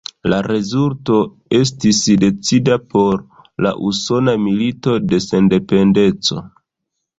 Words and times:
La 0.31 0.37
rezulto 0.51 1.17
estis 1.57 1.99
decida 2.23 2.79
por 2.95 3.21
la 3.67 3.75
Usona 3.91 4.35
Milito 4.49 4.99
de 5.13 5.23
Sendependeco. 5.29 6.43